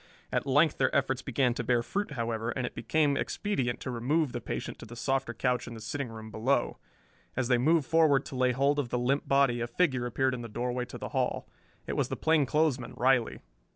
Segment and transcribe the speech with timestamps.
[0.31, 4.31] At length their efforts began to bear fruit, however, and it became expedient to remove
[4.31, 6.79] the patient to the softer couch in the sitting room below.
[7.35, 10.41] As they moved forward to lay hold of the limp body a figure appeared in
[10.41, 11.47] the doorway to the hall.
[11.85, 13.41] It was the plainclothesman, Riley.